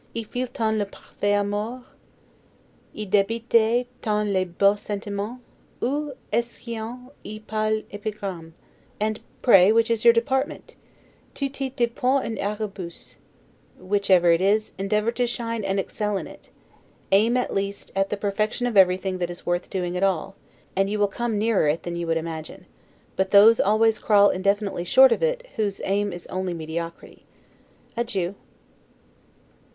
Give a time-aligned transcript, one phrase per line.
[0.15, 1.83] 'Y file t on le parfait amour?
[2.91, 5.39] Y debite t on les beaux sentimens?
[5.79, 8.53] Ou est ce yu'on y parle Epigramme?
[8.99, 10.75] And pray which is your department?
[11.35, 13.17] 'Tutis depone in auribus'.
[13.79, 16.49] Whichever it is, endeavor to shine and excel in it.
[17.11, 20.33] Aim at least at the perfection of everything that is worth doing at all;
[20.75, 22.65] and you will come nearer it than you would imagine;
[23.15, 27.23] but those always crawl infinitely short of it whose aim is only mediocrity.
[27.95, 28.33] Adieu.